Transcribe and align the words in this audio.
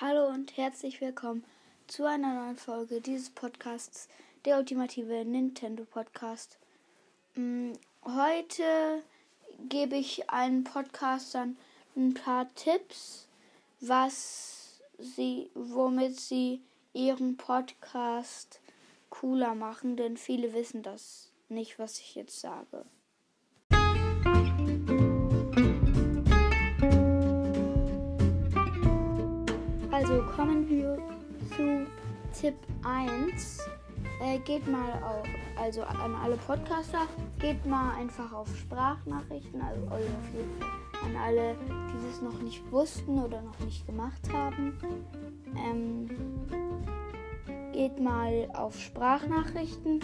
Hallo 0.00 0.28
und 0.28 0.56
herzlich 0.56 1.00
willkommen 1.00 1.42
zu 1.88 2.04
einer 2.04 2.32
neuen 2.32 2.56
Folge 2.56 3.00
dieses 3.00 3.30
Podcasts, 3.30 4.08
der 4.44 4.58
ultimative 4.58 5.24
Nintendo 5.24 5.84
Podcast. 5.84 6.56
Mm, 7.34 7.72
heute 8.04 9.02
gebe 9.68 9.96
ich 9.96 10.30
allen 10.30 10.62
Podcastern 10.62 11.56
ein 11.96 12.14
paar 12.14 12.46
Tipps, 12.54 13.26
was 13.80 14.80
sie, 15.00 15.50
womit 15.54 16.20
sie 16.20 16.62
ihren 16.92 17.36
Podcast 17.36 18.60
cooler 19.10 19.56
machen, 19.56 19.96
denn 19.96 20.16
viele 20.16 20.52
wissen 20.52 20.84
das 20.84 21.32
nicht, 21.48 21.80
was 21.80 21.98
ich 21.98 22.14
jetzt 22.14 22.38
sage. 22.38 22.84
Also 30.08 30.22
kommen 30.22 30.66
wir 30.70 30.96
zu 31.54 31.86
Tipp 32.32 32.54
1. 32.82 33.58
Äh, 34.22 34.38
geht 34.38 34.66
mal 34.66 34.90
auf, 35.02 35.26
also 35.60 35.82
an 35.82 36.14
alle 36.14 36.36
Podcaster, 36.38 37.06
geht 37.38 37.66
mal 37.66 37.94
einfach 37.94 38.32
auf 38.32 38.48
Sprachnachrichten, 38.56 39.60
also, 39.60 39.82
an 41.04 41.14
alle, 41.22 41.56
die 41.66 42.08
das 42.08 42.22
noch 42.22 42.40
nicht 42.40 42.62
wussten 42.72 43.22
oder 43.22 43.42
noch 43.42 43.58
nicht 43.60 43.86
gemacht 43.86 44.32
haben. 44.32 44.78
Ähm, 45.54 46.08
geht 47.74 48.00
mal 48.00 48.48
auf 48.54 48.80
Sprachnachrichten 48.80 50.00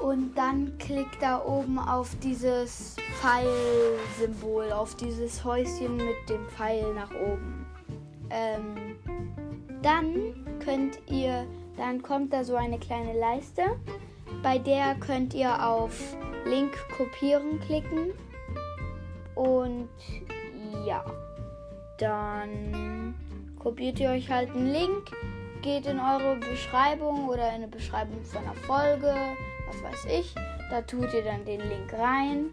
und 0.00 0.36
dann 0.36 0.76
klickt 0.78 1.22
da 1.22 1.44
oben 1.44 1.78
auf 1.78 2.16
dieses 2.16 2.96
Pfeil-Symbol, 3.20 4.72
auf 4.72 4.96
dieses 4.96 5.44
Häuschen 5.44 5.98
mit 5.98 6.28
dem 6.28 6.44
Pfeil 6.48 6.92
nach 6.94 7.12
oben. 7.14 7.64
Ähm, 8.30 8.96
dann 9.82 10.58
könnt 10.64 10.98
ihr, 11.10 11.46
dann 11.76 12.02
kommt 12.02 12.32
da 12.32 12.44
so 12.44 12.56
eine 12.56 12.78
kleine 12.78 13.18
Leiste, 13.18 13.62
bei 14.42 14.58
der 14.58 14.94
könnt 14.96 15.34
ihr 15.34 15.66
auf 15.66 16.16
Link 16.44 16.72
kopieren 16.96 17.60
klicken. 17.60 18.12
Und 19.34 19.88
ja, 20.86 21.04
dann 21.98 23.14
kopiert 23.58 24.00
ihr 24.00 24.10
euch 24.10 24.30
halt 24.30 24.50
einen 24.50 24.72
Link, 24.72 25.10
geht 25.62 25.86
in 25.86 26.00
eure 26.00 26.36
Beschreibung 26.36 27.28
oder 27.28 27.48
in 27.48 27.56
eine 27.56 27.68
Beschreibung 27.68 28.22
von 28.24 28.42
einer 28.42 28.54
Folge, 28.54 29.14
was 29.66 29.82
weiß 29.82 30.06
ich, 30.12 30.34
da 30.70 30.82
tut 30.82 31.12
ihr 31.12 31.22
dann 31.22 31.44
den 31.44 31.60
Link 31.60 31.92
rein. 31.92 32.50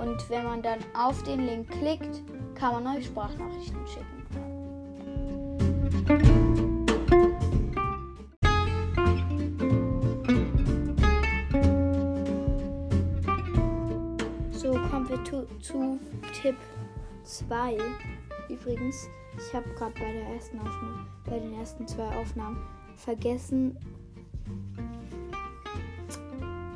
Und 0.00 0.30
wenn 0.30 0.44
man 0.44 0.62
dann 0.62 0.78
auf 0.94 1.22
den 1.24 1.46
Link 1.46 1.70
klickt, 1.70 2.22
kann 2.54 2.82
man 2.82 2.96
euch 2.96 3.06
Sprachnachrichten 3.06 3.86
schicken. 3.86 4.17
So 14.52 14.72
kommen 14.72 15.08
wir 15.08 15.24
zu, 15.60 15.98
Tipp 16.42 16.56
2. 17.24 17.78
Übrigens, 18.48 19.08
ich 19.36 19.54
habe 19.54 19.68
gerade 19.70 19.94
bei 19.94 20.12
der 20.12 20.28
ersten 20.34 20.58
Aufnahme, 20.58 21.06
bei 21.24 21.38
den 21.38 21.54
ersten 21.54 21.86
zwei 21.86 22.08
Aufnahmen 22.16 22.58
vergessen, 22.96 23.78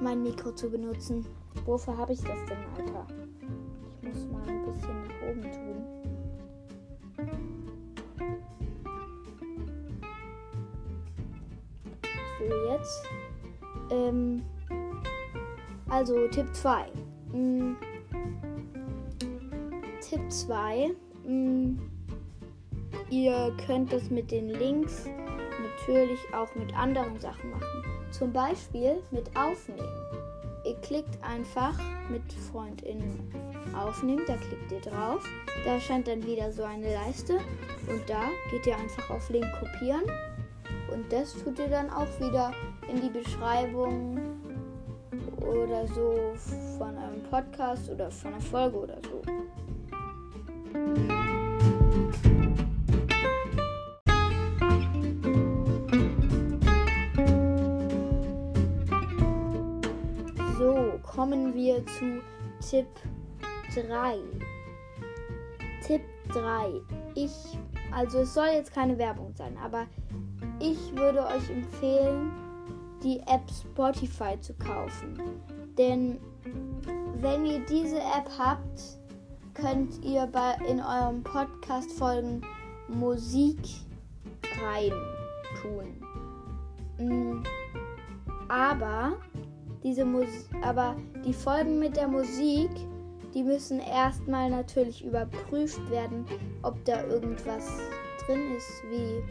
mein 0.01 0.23
Mikro 0.23 0.53
zu 0.53 0.71
benutzen. 0.71 1.27
Wofür 1.67 1.97
habe 1.97 2.13
ich 2.13 2.21
das 2.21 2.39
denn, 2.47 2.59
Alter? 2.77 3.07
Ich 3.91 4.09
muss 4.09 4.27
mal 4.33 4.49
ein 4.49 4.65
bisschen 4.65 5.03
nach 5.03 5.29
oben 5.29 5.43
tun. 5.43 5.62
So, 12.48 12.73
jetzt. 12.73 13.03
Ähm, 13.91 14.43
also 15.89 16.27
Tipp 16.29 16.55
2. 16.55 16.86
Mm. 17.33 17.77
Tipp 20.01 20.20
2. 20.30 20.91
Mm. 21.27 21.79
Ihr 23.11 23.57
könnt 23.67 23.92
das 23.92 24.11
mit 24.11 24.30
den 24.30 24.48
Links 24.48 25.05
natürlich 25.79 26.20
auch 26.35 26.55
mit 26.55 26.75
anderen 26.77 27.19
Sachen 27.20 27.51
machen. 27.51 27.85
Zum 28.11 28.33
Beispiel 28.33 29.03
mit 29.11 29.29
Aufnehmen. 29.36 29.89
Ihr 30.64 30.77
klickt 30.77 31.23
einfach 31.23 31.79
mit 32.09 32.23
FreundInnen 32.51 33.30
aufnehmen, 33.77 34.23
da 34.27 34.36
klickt 34.36 34.70
ihr 34.70 34.80
drauf. 34.80 35.24
Da 35.64 35.74
erscheint 35.74 36.07
dann 36.09 36.24
wieder 36.24 36.53
so 36.53 36.63
eine 36.63 36.92
Leiste 36.92 37.35
und 37.89 38.09
da 38.09 38.29
geht 38.51 38.67
ihr 38.67 38.77
einfach 38.77 39.11
auf 39.11 39.29
Link 39.29 39.47
kopieren 39.59 40.03
und 40.92 41.11
das 41.11 41.33
tut 41.35 41.58
ihr 41.58 41.69
dann 41.69 41.91
auch 41.91 42.08
wieder 42.20 42.53
in 42.89 43.01
die 43.01 43.08
Beschreibung 43.08 44.19
oder 45.39 45.86
so 45.89 46.35
von 46.79 46.97
einem 46.97 47.23
Podcast 47.30 47.91
oder 47.91 48.11
von 48.11 48.35
einer 48.35 48.41
Folge 48.41 48.79
oder 48.79 48.98
so. 49.03 49.23
So, 60.59 61.01
kommen 61.03 61.55
wir 61.55 61.85
zu 61.86 62.20
Tipp 62.61 62.86
3. 63.74 64.19
Tipp 65.86 66.03
3. 66.29 66.80
Ich, 67.14 67.33
also 67.91 68.20
es 68.20 68.35
soll 68.35 68.48
jetzt 68.55 68.73
keine 68.73 68.97
Werbung 68.98 69.35
sein, 69.35 69.57
aber 69.63 69.86
ich 70.62 70.96
würde 70.96 71.27
euch 71.27 71.50
empfehlen, 71.50 72.30
die 73.02 73.18
App 73.20 73.42
Spotify 73.50 74.40
zu 74.40 74.55
kaufen. 74.55 75.18
Denn 75.77 76.18
wenn 77.20 77.45
ihr 77.45 77.61
diese 77.67 77.98
App 77.98 78.30
habt, 78.39 78.80
könnt 79.55 80.02
ihr 80.05 80.27
bei, 80.27 80.55
in 80.68 80.80
eurem 80.80 81.23
Podcast-Folgen 81.23 82.42
Musik 82.89 83.58
rein 84.62 84.92
tun. 85.61 86.02
Mm, 86.98 87.42
aber 88.48 89.14
diese 89.83 90.05
Mus 90.05 90.29
aber 90.62 90.94
die 91.24 91.33
Folgen 91.33 91.79
mit 91.80 91.96
der 91.96 92.06
Musik, 92.06 92.70
die 93.34 93.42
müssen 93.42 93.80
erstmal 93.80 94.50
natürlich 94.50 95.05
überprüft 95.05 95.90
werden, 95.90 96.24
ob 96.62 96.84
da 96.84 97.05
irgendwas 97.06 97.67
drin 98.24 98.55
ist, 98.56 98.83
wie 98.90 99.23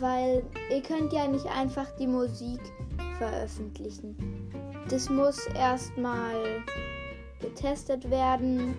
weil 0.00 0.42
ihr 0.70 0.82
könnt 0.82 1.12
ja 1.12 1.26
nicht 1.28 1.46
einfach 1.46 1.90
die 1.96 2.06
Musik 2.06 2.60
veröffentlichen. 3.18 4.16
Das 4.88 5.08
muss 5.08 5.46
erstmal 5.48 6.62
getestet 7.40 8.08
werden, 8.10 8.76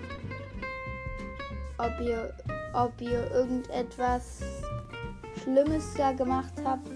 ob 1.78 2.00
ihr, 2.02 2.34
ob 2.74 3.00
ihr 3.00 3.30
irgendetwas 3.32 4.42
Schlimmes 5.42 5.94
da 5.96 6.12
gemacht 6.14 6.54
habt 6.64 6.90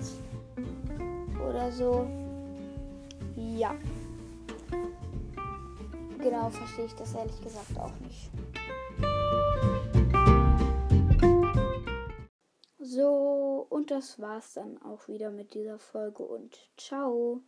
oder 1.47 1.71
so. 1.71 2.07
Ja. 3.35 3.75
Genau, 6.19 6.49
verstehe 6.49 6.85
ich 6.85 6.95
das 6.95 7.13
ehrlich 7.13 7.39
gesagt 7.41 7.77
auch 7.79 7.93
nicht. 8.01 8.29
Das 13.97 14.19
war's 14.19 14.53
dann 14.53 14.79
auch 14.83 15.07
wieder 15.07 15.31
mit 15.31 15.55
dieser 15.55 15.79
Folge 15.79 16.21
und 16.21 16.69
ciao. 16.77 17.41